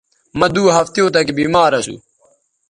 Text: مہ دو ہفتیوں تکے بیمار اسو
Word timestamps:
مہ 0.39 0.47
دو 0.53 0.63
ہفتیوں 0.77 1.09
تکے 1.13 1.33
بیمار 1.39 1.71
اسو 1.79 1.95